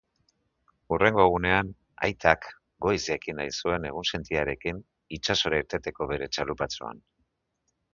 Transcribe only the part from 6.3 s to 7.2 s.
txalupatxoan.